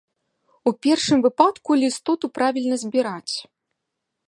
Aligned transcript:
У 0.71 0.71
першым 0.85 1.17
выпадку 1.25 1.77
лістоту 1.83 2.25
правільна 2.39 2.75
збіраць. 2.87 3.35